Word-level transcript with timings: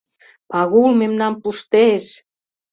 Пагул 0.49 0.89
мемнам 0.99 1.33
пуштеш! 1.41 2.05